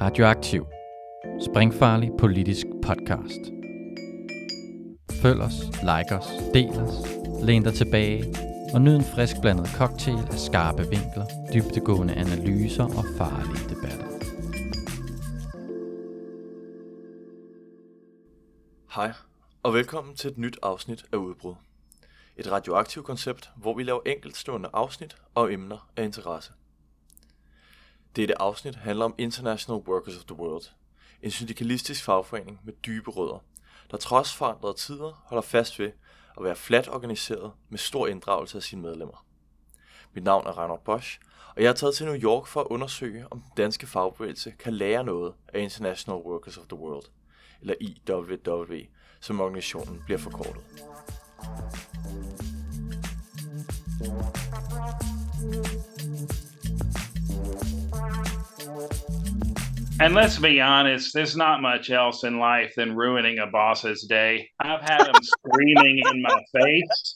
[0.00, 0.66] Radioaktiv.
[1.40, 3.40] Springfarlig politisk podcast.
[5.22, 6.94] Følg os, like os, del os,
[7.42, 8.34] læn dig tilbage
[8.74, 14.06] og nyd en frisk blandet cocktail af skarpe vinkler, dybtegående analyser og farlige debatter.
[18.94, 19.12] Hej,
[19.62, 21.54] og velkommen til et nyt afsnit af Udbrud.
[22.36, 26.52] Et radioaktivt koncept, hvor vi laver enkeltstående afsnit og emner af interesse.
[28.18, 30.62] Dette afsnit handler om International Workers of the World,
[31.22, 33.44] en syndikalistisk fagforening med dybe rødder,
[33.90, 35.90] der trods forandrede tider holder fast ved
[36.36, 39.26] at være flat organiseret med stor inddragelse af sine medlemmer.
[40.14, 41.20] Mit navn er Reinhard Bosch,
[41.56, 44.72] og jeg er taget til New York for at undersøge, om den danske fagbevægelse kan
[44.72, 47.04] lære noget af International Workers of the World,
[47.60, 48.76] eller IWW,
[49.20, 50.62] som organisationen bliver forkortet.
[60.00, 64.48] And let's be honest, there's not much else in life than ruining a boss's day.
[64.60, 67.14] I've had them screaming in my face.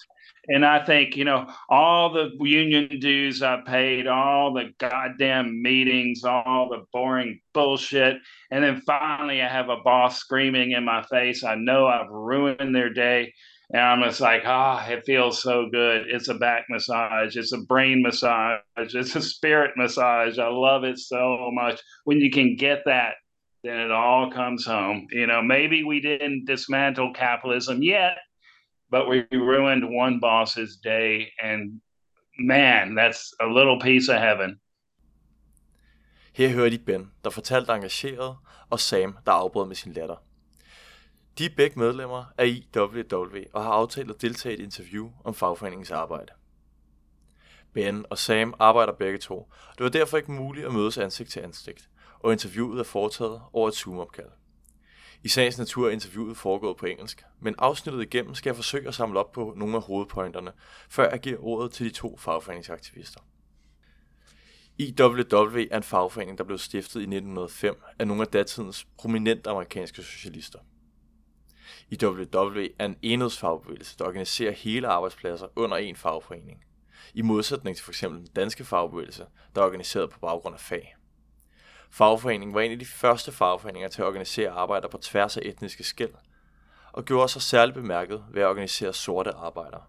[0.49, 6.25] And I think, you know, all the union dues I paid, all the goddamn meetings,
[6.25, 8.17] all the boring bullshit.
[8.51, 11.45] And then finally, I have a boss screaming in my face.
[11.45, 13.33] I know I've ruined their day.
[13.73, 16.03] And I'm just like, ah, oh, it feels so good.
[16.09, 20.39] It's a back massage, it's a brain massage, it's a spirit massage.
[20.39, 21.81] I love it so much.
[22.05, 23.15] When you can get that,
[23.65, 25.07] then it all comes home.
[25.11, 28.19] You know, maybe we didn't dismantle capitalism yet,
[28.91, 31.33] but we ruined one boss's day.
[31.43, 31.81] And
[32.39, 34.59] man, that's a little piece of heaven.
[36.37, 38.37] Her hører de Ben, der fortalte engageret,
[38.71, 40.17] og Sam, der afbrød med sin latter.
[41.39, 45.35] De er begge medlemmer af IWW og har aftalt at deltage i et interview om
[45.35, 46.33] fagforeningens arbejde.
[47.73, 51.31] Ben og Sam arbejder begge to, og det var derfor ikke muligt at mødes ansigt
[51.31, 51.89] til ansigt,
[52.21, 54.31] og interviewet er foretaget over et Zoom-opkald.
[55.23, 58.95] I sagens natur er interviewet foregået på engelsk, men afsnittet igennem skal jeg forsøge at
[58.95, 60.53] samle op på nogle af hovedpointerne,
[60.89, 63.21] før jeg giver ordet til de to fagforeningsaktivister.
[64.79, 70.03] IWW er en fagforening, der blev stiftet i 1905 af nogle af datidens prominente amerikanske
[70.03, 70.59] socialister.
[71.91, 76.65] IWW er en enhedsfagbevægelse, der organiserer hele arbejdspladser under en fagforening.
[77.15, 78.01] I modsætning til f.eks.
[78.01, 80.97] den danske fagbevægelse, der er organiseret på baggrund af fag.
[81.91, 85.85] Fagforeningen var en af de første fagforeninger til at organisere arbejder på tværs af etniske
[85.85, 86.15] skæld,
[86.93, 89.83] og gjorde sig særligt bemærket ved at organisere sorte arbejdere.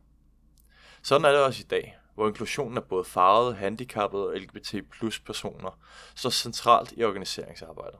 [1.01, 5.19] Sådan er det også i dag, hvor inklusionen af både farvede, handicappede og LGBT plus
[5.19, 5.79] personer
[6.15, 7.99] står centralt i organiseringsarbejdet.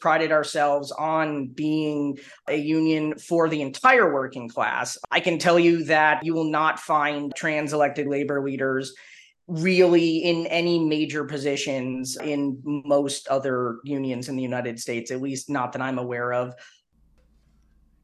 [0.00, 2.18] Prided ourselves on being
[2.48, 4.98] a union for the entire working class.
[5.10, 8.94] I can tell you that you will not find trans elected labor leaders
[9.46, 15.50] really in any major positions in most other unions in the United States, at least
[15.50, 16.54] not that I'm aware of.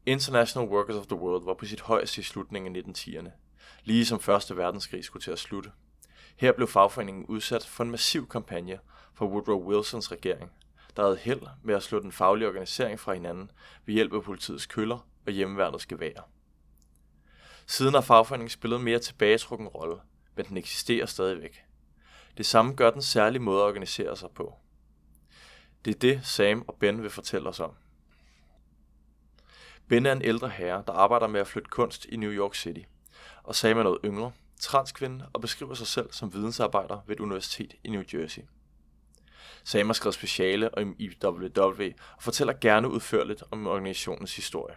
[0.07, 3.31] International Workers of the World var på sit højeste i slutningen af 1910'erne,
[3.85, 5.71] lige som Første Verdenskrig skulle til at slutte.
[6.37, 8.79] Her blev fagforeningen udsat for en massiv kampagne
[9.15, 10.51] fra Woodrow Wilsons regering–
[10.97, 13.51] der havde held med at slå den faglige organisering fra hinanden
[13.87, 16.23] ved hjælp af politiets køller og hjemmeværnets geværer.
[17.67, 19.97] Siden har fagforeningen spillet mere tilbagetrukken rolle,
[20.37, 21.65] men den eksisterer stadigvæk.
[22.37, 24.55] Det samme gør den særlige måde at organisere sig på.
[25.85, 27.75] Det er det, Sam og Ben vil fortælle os om.
[29.89, 32.81] Ben er en ældre herre, der arbejder med at flytte kunst i New York City,
[33.43, 37.75] og Sam er noget yngre, transkvinde og beskriver sig selv som vidensarbejder ved et universitet
[37.85, 38.43] i New Jersey.
[39.67, 41.85] Sam har skrevet speciale om IWW
[42.17, 44.75] og fortæller gerne udførligt om organisationens historie.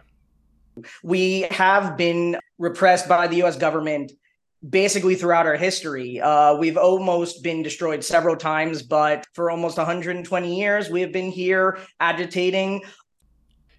[1.04, 4.10] We have been repressed by the US government
[4.72, 6.20] basically throughout our history.
[6.30, 11.32] Uh, we've almost been destroyed several times, but for almost 120 years, we have been
[11.32, 12.82] here agitating.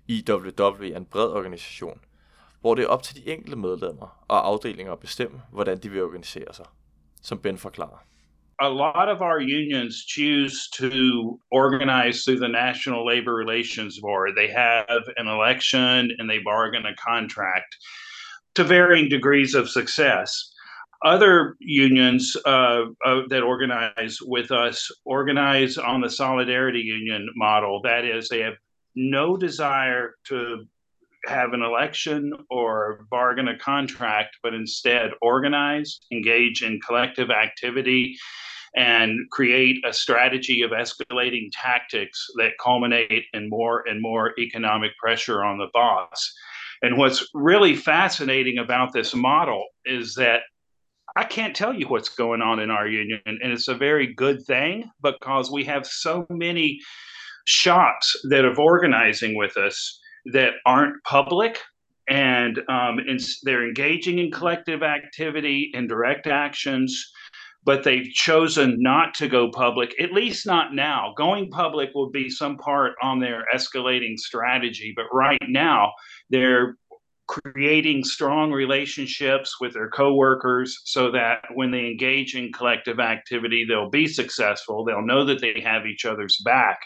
[0.07, 1.99] IWW er en bred organisation,
[2.61, 6.03] hvor det er op til de enkelte medlemmer og afdelinger at bestemme, hvordan de vil
[6.03, 6.66] organisere sig,
[7.22, 8.10] som Ben forklarer.
[8.61, 14.34] A lot of our unions choose to organize through the National Labor Relations Board.
[14.35, 17.75] They have an election and they bargain a contract
[18.53, 20.53] to varying degrees of success.
[21.03, 27.81] Other unions uh, uh, that organize with us organize on the Solidarity Union model.
[27.84, 28.53] That is, they have
[28.96, 30.66] no desire to
[31.25, 38.16] have an election or bargain a contract, but instead organize, engage in collective activity,
[38.76, 45.44] and create a strategy of escalating tactics that culminate in more and more economic pressure
[45.44, 46.34] on the boss.
[46.82, 50.41] And what's really fascinating about this model is that
[51.16, 54.46] I can't tell you what's going on in our union, and it's a very good
[54.46, 56.79] thing because we have so many
[57.46, 60.00] shops that are organizing with us
[60.32, 61.59] that aren't public
[62.08, 67.12] and, um, and they're engaging in collective activity and direct actions
[67.63, 71.13] but they've chosen not to go public, at least not now.
[71.17, 75.91] Going public will be some part on their escalating strategy, but right now
[76.29, 76.75] they're
[77.28, 83.90] creating strong relationships with their coworkers so that when they engage in collective activity, they'll
[83.90, 84.84] be successful.
[84.84, 86.79] They'll know that they have each other's back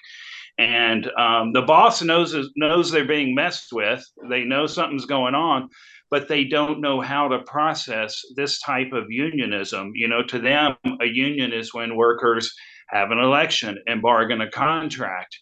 [0.57, 4.03] and um, the boss knows knows they're being messed with.
[4.29, 5.69] They know something's going on,
[6.15, 9.91] but they don't know how to process this type of unionism.
[9.95, 12.55] You know, to them, a union is when workers
[12.87, 15.37] have an election and bargain a contract,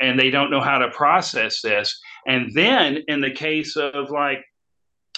[0.00, 2.00] and they don't know how to process this.
[2.28, 4.44] And then, in the case of like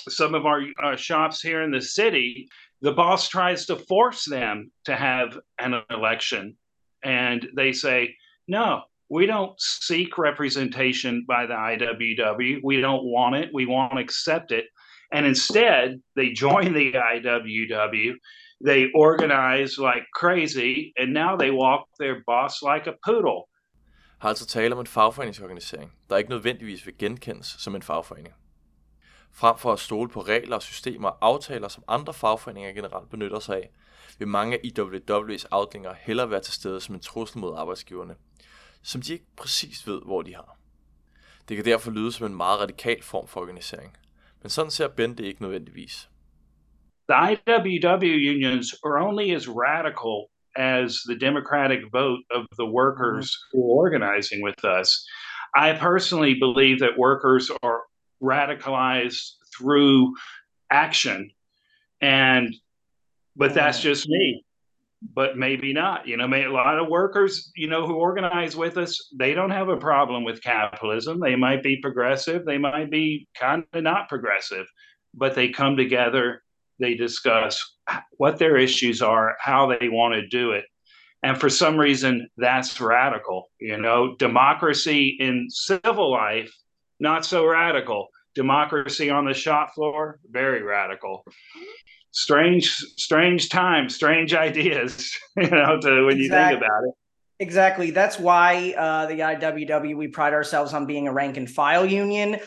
[0.08, 2.48] some of our uh, shops here in the city,
[2.80, 6.56] the boss tries to force them to have an election,
[7.02, 8.16] and they say,
[8.48, 12.60] "No, we don't seek representation by the IWW.
[12.64, 13.50] We don't want it.
[13.52, 14.64] We won't accept it.
[15.14, 15.84] And instead,
[16.18, 18.10] they join the IWW.
[18.68, 23.40] They organize like crazy, and now they walk their boss like a poodle.
[24.18, 28.34] Har altså tale om en fagforeningsorganisering, der ikke nødvendigvis vil genkendes som en fagforening.
[29.32, 33.38] Frem for at stole på regler og systemer og aftaler, som andre fagforeninger generelt benytter
[33.38, 33.70] sig af,
[34.18, 38.14] vil mange af IWW's afdelinger hellere være til stede som en trussel mod arbejdsgiverne,
[38.82, 40.58] som de ikke præcis ved, hvor de har.
[41.48, 43.96] Det kan derfor lyde som en meget radikal form for organisering,
[44.44, 46.08] men sådan ser Ben det ikke nødvendigvis.
[47.08, 50.16] The IWW unions are only as radical
[50.56, 53.48] as the democratic vote of the workers mm-hmm.
[53.52, 54.88] who are organizing with us.
[55.54, 57.80] I personally believe that workers are
[58.22, 59.24] radicalized
[59.54, 60.14] through
[60.70, 61.30] action
[62.00, 62.54] and
[63.36, 63.88] but that's mm.
[63.90, 64.44] just me
[65.12, 66.06] but maybe not.
[66.06, 69.68] You know, a lot of workers, you know, who organize with us, they don't have
[69.68, 71.20] a problem with capitalism.
[71.20, 74.66] They might be progressive, they might be kind of not progressive,
[75.12, 76.42] but they come together,
[76.80, 77.76] they discuss
[78.16, 80.64] what their issues are, how they want to do it.
[81.22, 83.50] And for some reason, that's radical.
[83.58, 86.52] You know, democracy in civil life,
[87.00, 88.08] not so radical.
[88.34, 91.24] Democracy on the shop floor, very radical
[92.14, 96.22] strange strange times strange ideas you know to when exactly.
[96.22, 96.94] you think about it
[97.40, 101.84] exactly that's why uh, the iww we pride ourselves on being a rank and file
[101.84, 102.38] union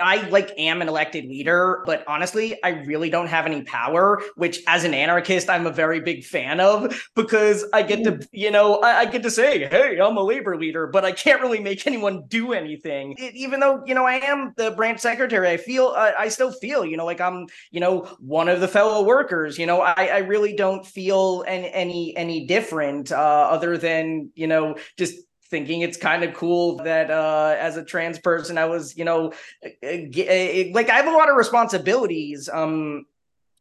[0.00, 4.60] I like am an elected leader, but honestly, I really don't have any power, which
[4.68, 8.76] as an anarchist, I'm a very big fan of because I get to, you know,
[8.76, 11.86] I, I get to say, hey, I'm a labor leader, but I can't really make
[11.86, 13.14] anyone do anything.
[13.18, 16.52] It, even though, you know, I am the branch secretary, I feel, uh, I still
[16.52, 20.06] feel, you know, like I'm, you know, one of the fellow workers, you know, I,
[20.06, 23.16] I really don't feel any, any, any different uh,
[23.50, 25.16] other than, you know, just
[25.50, 29.32] thinking it's kind of cool that uh, as a trans person, I was, you know,
[29.62, 33.04] like I have a lot of responsibilities um,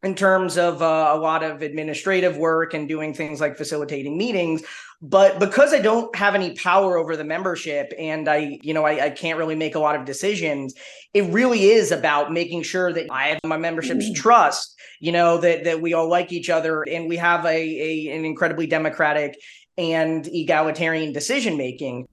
[0.04, 4.64] in terms of uh, a lot of administrative work and doing things like facilitating meetings.
[5.02, 9.06] But because I don't have any power over the membership and I, you know, I,
[9.06, 10.74] I can't really make a lot of decisions,
[11.14, 14.16] it really is about making sure that I have my membership's mm.
[14.16, 18.18] trust, you know, that that we all like each other and we have a, a
[18.18, 19.38] an incredibly democratic
[19.80, 22.08] and egalitarian decision making.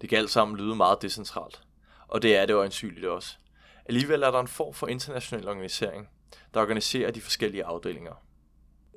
[0.00, 1.60] Det kan alt sammen lyde meget decentralt,
[2.08, 3.36] og det er det øjensynligt også.
[3.86, 6.06] Alligevel er der en form for international organisering,
[6.54, 8.12] der organiserer de forskellige afdelinger.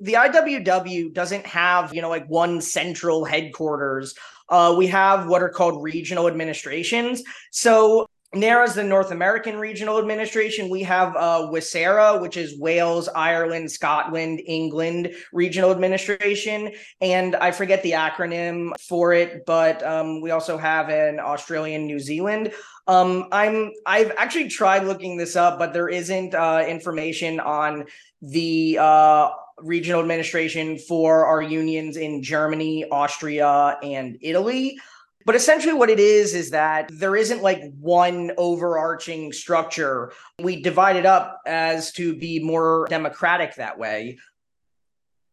[0.00, 4.14] The IWW doesn't have, you know, like one central headquarters.
[4.50, 7.22] Uh, we have what are called regional administrations.
[7.52, 10.68] So NARA is the North American Regional Administration.
[10.68, 16.72] We have uh, WISERA, which is Wales, Ireland, Scotland, England Regional Administration.
[17.00, 22.00] And I forget the acronym for it, but um, we also have an Australian, New
[22.00, 22.52] Zealand.
[22.88, 27.84] Um, I'm I've actually tried looking this up, but there isn't uh, information on
[28.22, 34.78] the uh, regional administration for our unions in Germany, Austria, and Italy.
[35.26, 40.12] But essentially, what it is is that there isn't like one overarching structure.
[40.40, 44.18] We divide it up as to be more democratic that way.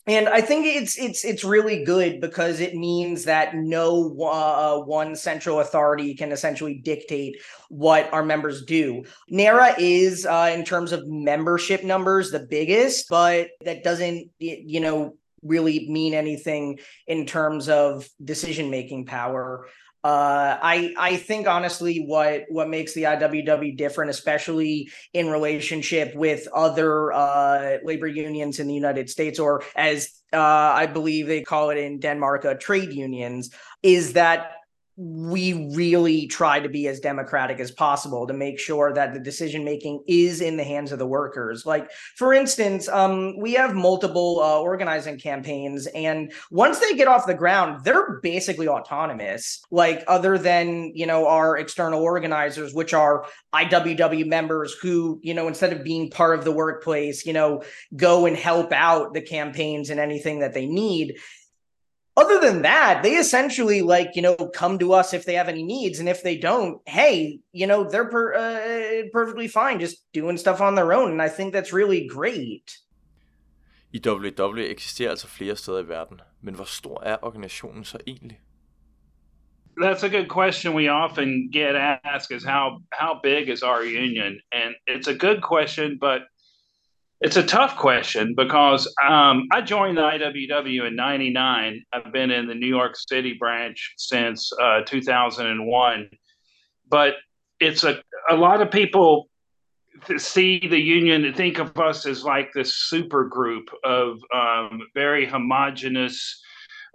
[0.07, 5.15] And I think it's it's it's really good because it means that no uh, one
[5.15, 9.05] central authority can essentially dictate what our members do.
[9.29, 15.15] NARA is, uh, in terms of membership numbers, the biggest, but that doesn't you know
[15.43, 19.67] really mean anything in terms of decision making power.
[20.03, 26.45] Uh, I I think honestly, what what makes the IWW different, especially in relationship with
[26.53, 31.69] other uh, labor unions in the United States, or as uh, I believe they call
[31.69, 34.51] it in Denmark, uh, trade unions, is that
[34.95, 39.65] we really try to be as democratic as possible to make sure that the decision
[39.65, 41.65] making is in the hands of the workers.
[41.65, 47.25] Like for instance um, we have multiple uh, organizing campaigns and once they get off
[47.25, 49.63] the ground they're basically autonomous.
[49.71, 55.47] Like other than you know our external organizers which are iww members who you know
[55.47, 57.63] instead of being part of the workplace you know
[57.95, 61.15] go and help out the campaigns and anything that they need
[62.15, 65.63] other than that, they essentially like you know come to us if they have any
[65.63, 70.37] needs, and if they don't, hey, you know they're per, uh, perfectly fine just doing
[70.37, 72.77] stuff on their own, and I think that's really great.
[73.93, 78.39] IWW eksisterer altså flere steder i verden, men hvor stor er organisationen så egentlig?
[79.81, 84.39] That's a good question we often get asked is how how big is our union?
[84.51, 86.21] And it's a good question, but
[87.23, 91.81] It's a tough question because um, I joined the IWW in '99.
[91.93, 96.09] I've been in the New York City branch since uh, 2001,
[96.89, 97.13] but
[97.61, 99.29] it's a a lot of people
[100.17, 105.25] see the union and think of us as like this super group of um, very
[105.25, 106.41] homogenous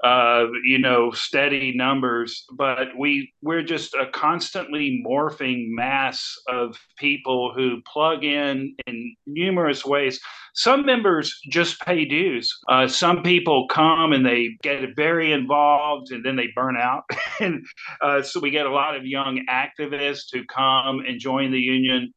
[0.04, 7.52] uh, you know, steady numbers, but we we're just a constantly morphing mass of people
[7.54, 10.20] who plug in in numerous ways.
[10.54, 12.52] Some members just pay dues.
[12.68, 17.04] Uh, some people come and they get very involved and then they burn out.
[17.40, 17.64] and
[18.00, 22.12] uh, so we get a lot of young activists who come and join the union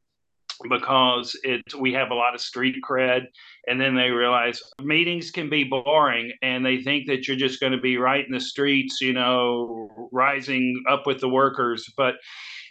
[0.69, 3.21] because it we have a lot of street cred
[3.67, 7.71] and then they realize meetings can be boring and they think that you're just going
[7.71, 12.15] to be right in the streets you know rising up with the workers but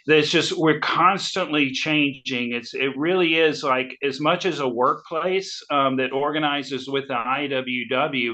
[0.07, 2.53] there's just we're constantly changing.
[2.53, 7.13] It's it really is like as much as a workplace um, that organizes with the
[7.13, 8.33] iww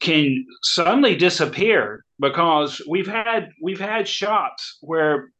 [0.00, 5.30] can suddenly disappear because we've had we've had shops where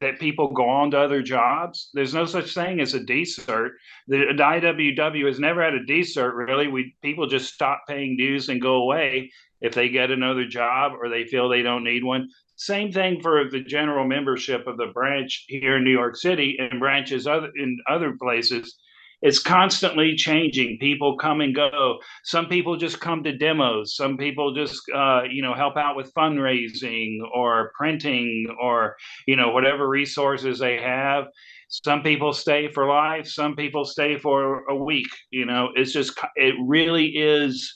[0.00, 1.90] that people go on to other jobs.
[1.94, 3.72] There's no such thing as a decert.
[4.08, 6.68] The, IWW has never had a decert really.
[6.68, 9.30] We people just stop paying dues and go away
[9.60, 12.28] if they get another job or they feel they don't need one.
[12.56, 16.80] Same thing for the general membership of the branch here in New York City and
[16.80, 18.76] branches other in other places
[19.22, 20.78] it's constantly changing.
[20.80, 21.98] People come and go.
[22.24, 23.96] Some people just come to demos.
[23.96, 28.96] Some people just uh, you know help out with fundraising or printing or
[29.26, 31.24] you know whatever resources they have.
[31.70, 33.26] Some people stay for life.
[33.26, 35.70] Some people stay for a week you know?
[35.74, 37.74] It's just it really is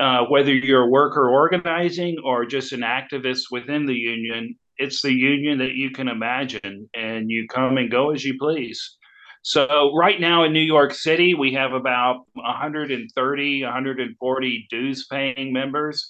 [0.00, 5.12] uh, whether you're a worker organizing or just an activist within the union it's the
[5.12, 8.96] union that you can imagine and you come and go as you please
[9.42, 16.08] so right now in New York City, we have about 130, 140 dues paying members.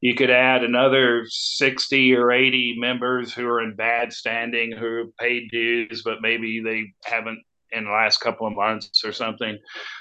[0.00, 5.48] You could add another 60 or 80 members who are in bad standing who paid
[5.50, 9.56] dues, but maybe they haven't in the last couple of months or something.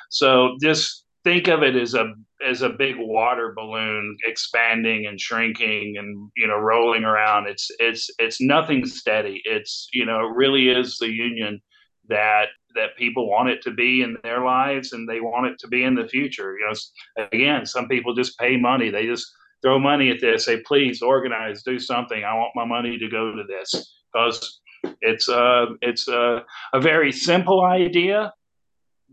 [0.09, 5.95] So just think of it as a as a big water balloon expanding and shrinking
[5.97, 10.69] and you know rolling around it's it's it's nothing steady it's you know it really
[10.69, 11.61] is the union
[12.09, 15.67] that that people want it to be in their lives and they want it to
[15.67, 16.57] be in the future.
[16.57, 18.89] You know, again, some people just pay money.
[18.89, 22.23] They just throw money at this, say, please organize, do something.
[22.23, 23.69] I want my money to go to this
[24.11, 24.61] because
[25.01, 28.33] it's uh it's a, a very simple idea,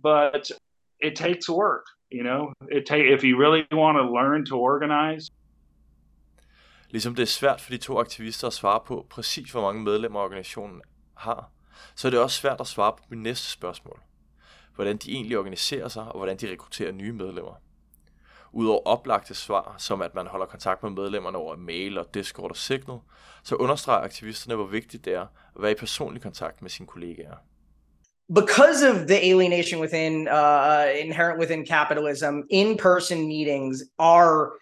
[0.02, 0.50] but
[1.00, 1.84] it takes work.
[2.10, 5.30] You know, it take if you really want to learn to organize.
[6.90, 10.20] Ligesom det er svært for de to aktivister at svare på præcis, hvor mange medlemmer
[10.20, 10.82] organisationen
[11.16, 11.50] har,
[11.94, 14.00] så er det også svært at svare på mit næste spørgsmål.
[14.74, 17.60] Hvordan de egentlig organiserer sig, og hvordan de rekrutterer nye medlemmer.
[18.52, 22.56] Udover oplagte svar, som at man holder kontakt med medlemmerne over mail og Discord og
[22.56, 22.98] Signal,
[23.42, 25.22] så understreger aktivisterne, hvor vigtigt det er
[25.56, 27.36] at være i personlig kontakt med sine kollegaer.
[28.32, 34.52] because of the alienation within uh, inherent within capitalism, in-person meetings are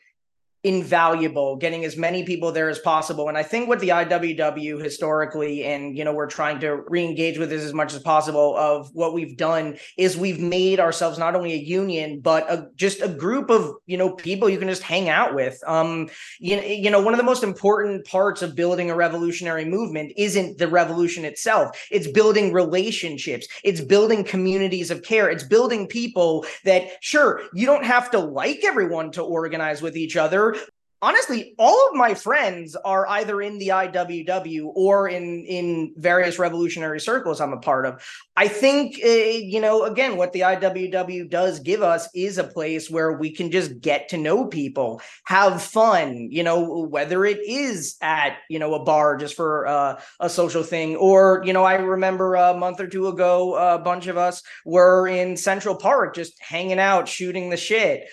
[0.65, 3.29] invaluable getting as many people there as possible.
[3.29, 7.51] And i think what the iww historically and you know we're trying to re-engage with
[7.51, 11.53] this as much as possible of what we've done is we've made ourselves not only
[11.53, 15.09] a union but a, just a group of you know people you can just hang
[15.09, 15.59] out with.
[15.67, 16.09] Um
[16.41, 20.59] you, you know one of the most important parts of building a revolutionary movement isn't
[20.59, 21.87] the revolution itself.
[21.91, 23.47] It's building relationships.
[23.63, 25.29] It's building communities of care.
[25.31, 30.17] It's building people that sure you don't have to like everyone to organize with each
[30.17, 30.56] other
[31.07, 36.99] honestly, all of my friends are either in the IWW or in in various revolutionary
[36.99, 38.05] circles I'm a part of.
[38.37, 42.91] I think uh, you know, again, what the IWW does give us is a place
[42.91, 46.29] where we can just get to know people, have fun.
[46.33, 50.65] You know, whether it is at you know a bar just for uh, a social
[50.65, 54.43] thing, or you know, I remember a month or two ago, a bunch of us
[54.65, 58.09] were in Central Park just hanging out, shooting the shit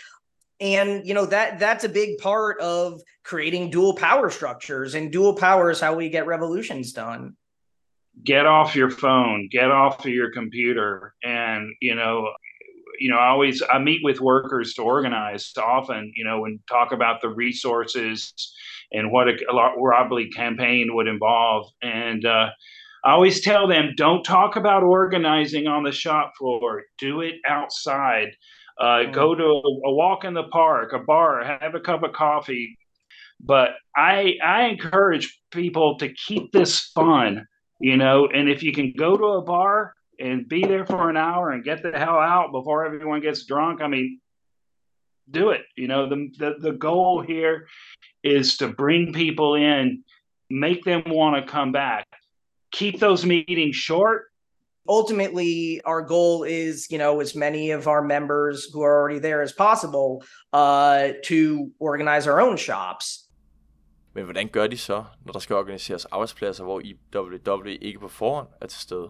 [0.63, 5.35] and you know that that's a big part of creating dual power structures and dual
[5.35, 7.35] power is how we get revolutions done
[8.23, 12.29] get off your phone get off of your computer and you know
[12.97, 16.93] you know i always i meet with workers to organize often you know and talk
[16.93, 18.33] about the resources
[18.93, 22.49] and what a, a wobbly campaign would involve and uh,
[23.05, 26.83] I always tell them don't talk about organizing on the shop floor.
[26.97, 28.29] Do it outside.
[28.79, 29.13] Uh, mm.
[29.13, 32.77] Go to a, a walk in the park, a bar, have a cup of coffee.
[33.39, 37.45] But I I encourage people to keep this fun,
[37.79, 38.27] you know.
[38.27, 41.63] And if you can go to a bar and be there for an hour and
[41.63, 44.19] get the hell out before everyone gets drunk, I mean,
[45.29, 45.61] do it.
[45.75, 47.67] You know, the the, the goal here
[48.23, 50.03] is to bring people in,
[50.49, 52.07] make them want to come back.
[52.71, 54.32] Keep those meetings short
[54.87, 59.41] ultimately our goal is you know as many of our members who are already there
[59.41, 60.23] as possible
[60.53, 63.23] uh, to organize our own shops
[64.15, 68.47] Men hvordan gør de så, når der skal organiseres arbejdspladser, hvor IWW ikke på forhånd
[68.61, 69.09] er til stede?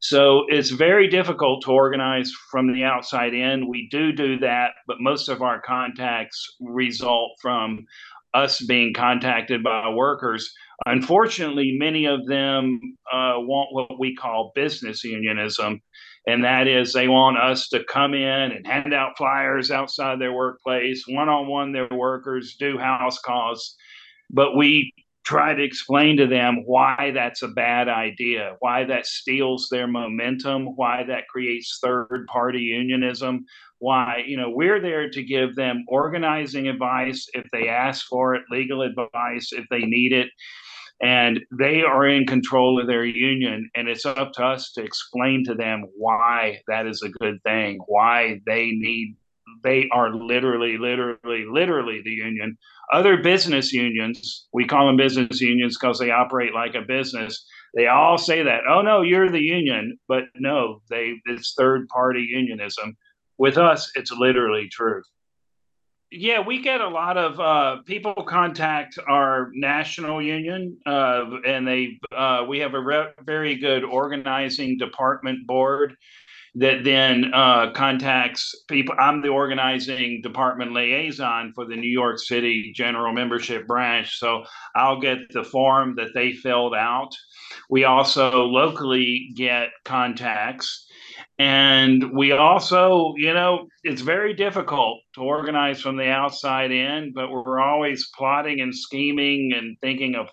[0.00, 0.22] So
[0.56, 3.68] it's very difficult to organize from the outside in.
[3.74, 6.38] We do do that, but most of our contacts
[6.82, 7.68] result from
[8.34, 10.44] us being contacted by workers
[10.86, 12.80] Unfortunately, many of them
[13.12, 15.80] uh, want what we call business unionism,
[16.26, 20.32] and that is they want us to come in and hand out flyers outside their
[20.32, 23.76] workplace, one on one their workers, do house calls.
[24.30, 24.92] But we
[25.24, 30.66] try to explain to them why that's a bad idea, why that steals their momentum,
[30.74, 33.44] why that creates third party unionism,
[33.78, 38.42] why, you know, we're there to give them organizing advice if they ask for it,
[38.50, 40.28] legal advice if they need it
[41.02, 45.44] and they are in control of their union and it's up to us to explain
[45.44, 49.16] to them why that is a good thing why they need
[49.62, 52.56] they are literally literally literally the union.
[52.92, 57.44] Other business unions we call them business unions because they operate like a business.
[57.74, 62.26] They all say that oh no you're the union but no they it's third party
[62.30, 62.96] unionism.
[63.38, 65.02] With us it's literally true
[66.12, 71.98] yeah, we get a lot of uh, people contact our national union, uh, and they
[72.14, 75.96] uh, we have a re- very good organizing department board
[76.54, 78.94] that then uh, contacts people.
[78.98, 84.44] I'm the organizing department liaison for the New York City General Membership Branch, so
[84.76, 87.10] I'll get the form that they filled out.
[87.70, 90.86] We also locally get contacts
[91.42, 97.32] and we also, you know, it's very difficult to organize from the outside in, but
[97.32, 100.28] we're always plotting and scheming and thinking of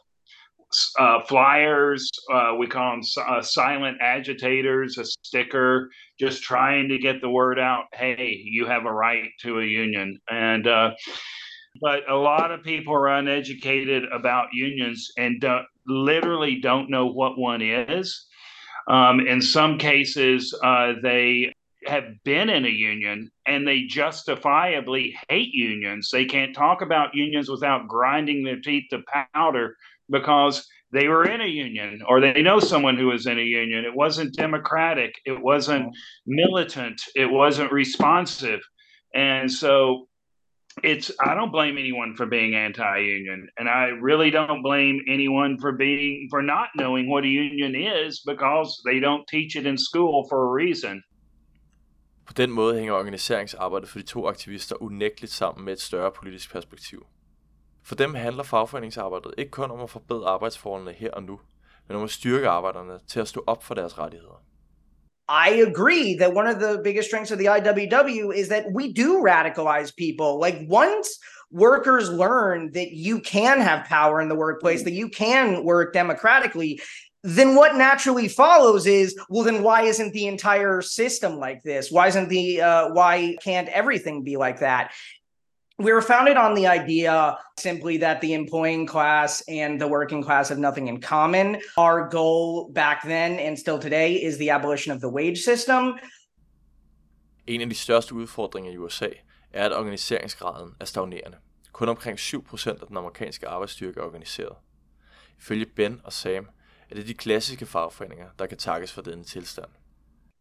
[0.99, 2.11] uh, flyers.
[2.31, 7.57] Uh, we call them uh, silent agitators, a sticker, just trying to get the word
[7.57, 7.85] out.
[7.91, 10.19] Hey, you have a right to a union.
[10.29, 10.91] And, uh,
[11.81, 17.35] but a lot of people are uneducated about unions and don't, literally don't know what
[17.35, 18.27] one is
[18.89, 21.53] um, in some cases, uh, they
[21.85, 26.09] have been in a union and they justifiably hate unions.
[26.11, 28.99] They can't talk about unions without grinding their teeth to
[29.33, 29.75] powder
[30.09, 33.85] because they were in a union or they know someone who was in a union.
[33.85, 38.59] It wasn't democratic, it wasn't militant, it wasn't responsive.
[39.13, 40.08] And so
[40.83, 45.71] it's I don't blame anyone for being anti-union, and I really don't blame anyone for
[45.71, 50.27] being for not knowing what a union is because they don't teach it in school
[50.29, 51.03] for a reason.
[52.25, 56.51] På den måde hænger organiseringsarbejdet for de to aktivister unægteligt sammen med et større politisk
[56.51, 57.05] perspektiv.
[57.83, 61.39] For dem handler fagforeningsarbejdet ikke kun om at forbedre arbejdsforholdene her og nu,
[61.87, 64.43] men om at styrke arbejderne til at stå op for deres rettigheder.
[65.29, 69.21] I agree that one of the biggest strengths of the IWW is that we do
[69.21, 70.39] radicalize people.
[70.39, 71.19] Like once
[71.51, 76.81] workers learn that you can have power in the workplace, that you can work democratically,
[77.23, 82.07] then what naturally follows is well then why isn't the entire system like this why
[82.07, 84.93] isn't the uh, why can't everything be like that
[85.79, 90.49] we were founded on the idea simply that the employing class and the working class
[90.49, 91.57] have nothing in common.
[91.77, 95.97] Our goal back then and still today is the abolition of the wage system.
[97.47, 99.09] En af de største udfordringer i USA
[99.53, 101.37] er, at organiseringsgraden er stagnerende.
[101.79, 104.55] kun omkring 7% af den amerikanske arbejdsstyrke er organiseret.
[105.39, 106.47] Ifølge Ben og Sam
[106.89, 109.67] er det de klassiske fagforeninger, der kan takkes for denne tilstand.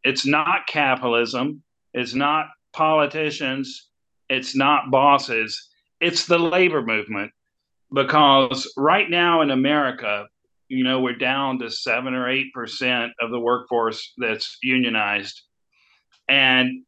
[0.06, 1.46] It's not capitalism.
[1.98, 2.44] It's not
[2.76, 3.68] politicians.
[4.28, 5.68] It's not bosses.
[6.00, 7.32] It's the labor movement.
[7.92, 10.26] Because right now in America,
[10.68, 15.40] you know, we're down to seven or eight percent of the workforce that's unionized.
[16.28, 16.82] And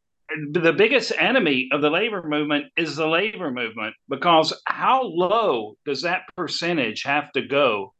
[0.51, 6.03] the biggest enemy of the labor movement is the labor movement because how low does
[6.03, 7.93] that percentage have to go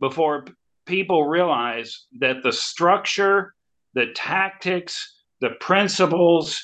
[0.00, 0.44] before
[0.86, 3.54] people realize that the structure,
[3.94, 6.60] the tactics, the principles,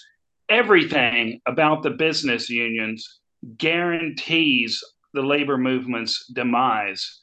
[0.51, 3.21] everything about the business unions
[3.57, 4.83] guarantees
[5.15, 7.19] the labor movement's demise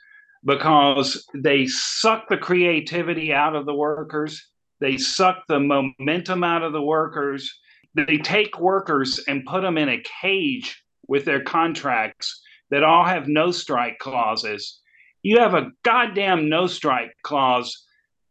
[0.46, 6.74] because they suck the creativity out of the workers, they suck the momentum out of
[6.74, 7.60] the workers,
[7.94, 13.28] they take workers and put them in a cage with their contracts that all have
[13.28, 14.80] no strike clauses.
[15.24, 17.86] You have a goddamn no strike clause.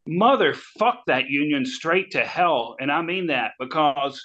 [0.09, 2.77] Motherfuck that union straight to hell.
[2.79, 4.25] And I mean that because,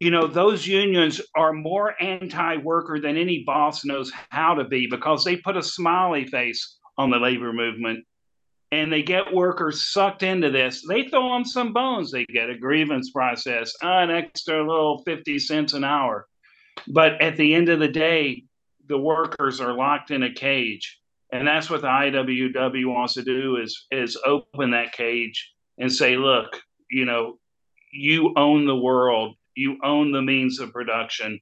[0.00, 4.86] you know, those unions are more anti worker than any boss knows how to be
[4.90, 8.04] because they put a smiley face on the labor movement
[8.72, 10.84] and they get workers sucked into this.
[10.88, 12.10] They throw them some bones.
[12.10, 16.26] They get a grievance process, an extra little 50 cents an hour.
[16.88, 18.44] But at the end of the day,
[18.88, 20.98] the workers are locked in a cage.
[21.32, 26.16] And that's what the IWW wants to do is is open that cage and say,
[26.16, 26.60] look,
[26.90, 27.38] you know,
[27.92, 31.38] you own the world, you own the means of production,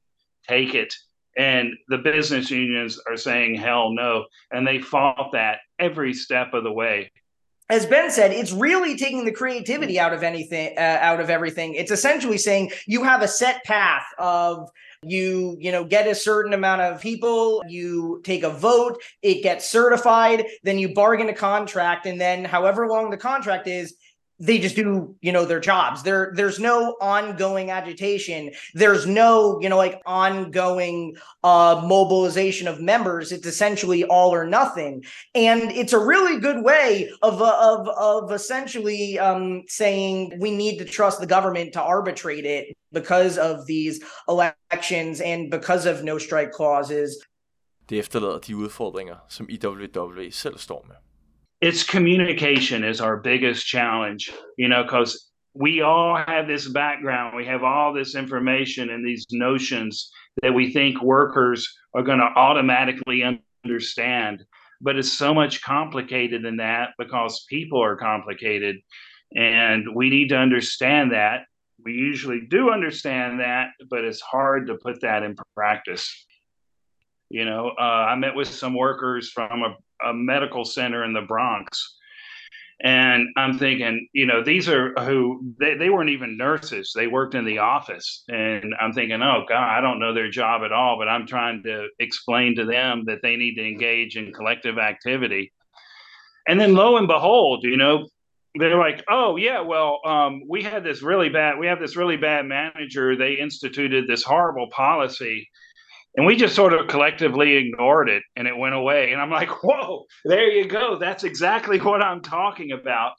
[0.47, 0.95] take it.
[1.37, 4.27] And the business unions are saying, hell no.
[4.51, 7.13] And they fought that every step of the way.
[7.71, 11.75] As Ben said, it's really taking the creativity out of anything, uh, out of everything.
[11.75, 14.69] It's essentially saying you have a set path of
[15.03, 19.71] you you know get a certain amount of people you take a vote it gets
[19.71, 23.95] certified then you bargain a contract and then however long the contract is
[24.39, 26.03] they just do you know their jobs.
[26.03, 28.53] There there's no ongoing agitation.
[28.75, 33.33] There's no you know like ongoing uh mobilization of members.
[33.33, 35.05] It's essentially all or nothing.
[35.35, 40.85] And it's a really good way of of of essentially um saying we need to
[40.85, 46.53] trust the government to arbitrate it because of these elections and because of no strike
[46.53, 47.25] clauses.
[47.89, 50.97] Det efterlader de udfordringer, som IWW selv står med.
[51.61, 57.37] It's communication is our biggest challenge you know because we all have this background.
[57.37, 62.25] We have all this information and these notions that we think workers are going to
[62.25, 63.25] automatically
[63.65, 64.45] understand.
[64.81, 68.77] But it's so much complicated than that because people are complicated
[69.35, 71.43] and we need to understand that.
[71.85, 76.27] We usually do understand that but it's hard to put that in practice.
[77.31, 81.23] You know uh, i met with some workers from a a medical center in the
[81.23, 81.97] Bronx.
[82.81, 86.93] And I'm thinking, you know, these are who they, they weren't even nurses.
[86.95, 88.23] They worked in the office.
[88.29, 91.65] And I'm thinking, oh, God, I don't know their job at all, but I'm trying
[91.65, 95.53] to explain to them that they need to engage in collective activity.
[96.47, 98.07] And then lo and behold, you know,
[98.55, 102.17] they're like, oh, yeah, well, um, we had this really bad, we have this really
[102.17, 103.17] bad manager.
[103.17, 105.49] They instituted this horrible policy
[106.19, 109.13] and we just sort of collectively ignored it and it went away.
[109.13, 110.99] And i'm like whoa there you go.
[110.99, 113.13] That's exactly what i'm talking about.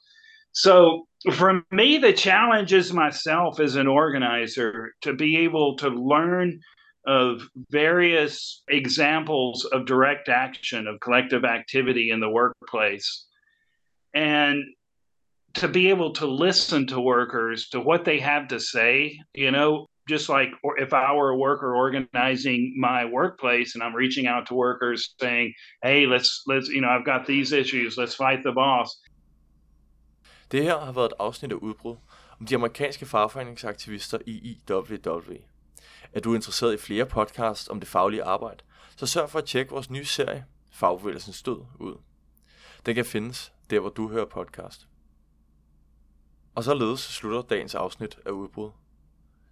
[0.52, 6.60] So for me the challenge is myself as an organizer to be able to learn
[7.06, 13.26] of various examples of direct action of collective activity in the workplace
[14.12, 14.62] and
[15.54, 19.86] to be able to listen to workers to what they have to say you know
[20.14, 24.42] just like or if I were a worker organizing my workplace and I'm reaching out
[24.48, 25.48] to workers saying,
[25.86, 28.88] "Hey, let's let's you know I've got these issues, let's fight the boss."
[30.52, 31.96] Det her har været et afsnit af udbrud
[32.40, 35.36] om de amerikanske fagforeningsaktivister i IWW.
[36.12, 38.64] Er du interesseret i flere podcasts om det faglige arbejde,
[38.96, 41.96] så sørg for at tjekke vores nye serie, Fagbevægelsens Død, ud.
[42.86, 44.88] Den kan findes der, hvor du hører podcast.
[46.54, 48.70] Og således slutter dagens afsnit af udbrud.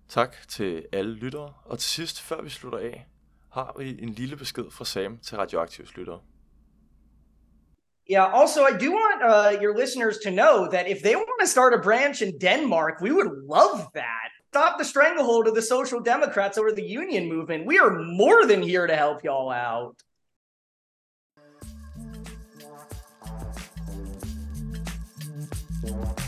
[0.09, 3.07] Tak til alle lyttere, og til sidst, før vi slutter af,
[3.53, 6.21] har vi en lille besked fra Sam til Radioaktivs lyttere.
[8.11, 11.47] Yeah, also, I do want uh, your listeners to know that if they want to
[11.47, 14.31] start a branch in Denmark, we would love that.
[14.49, 17.67] Stop the stranglehold of the Social Democrats over the union movement.
[17.67, 19.97] We are more than here to help y'all out.
[25.85, 26.28] Yeah.